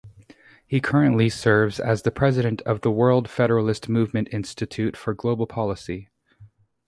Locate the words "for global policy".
4.97-6.09